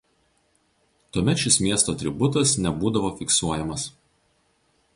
Tuomet 1.17 1.43
šis 1.43 1.57
miesto 1.65 1.93
atributas 1.97 2.53
nebūdavo 2.67 3.13
fiksuojamas. 3.21 3.85